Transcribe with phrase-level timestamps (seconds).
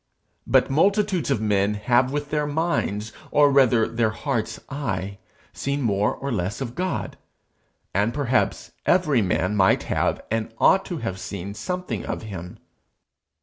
[0.47, 5.19] But multitudes of men have with their mind's, or rather their heart's eye,
[5.53, 7.17] seen more or less of God;
[7.93, 12.57] and perhaps every man might have and ought to have seen something of him.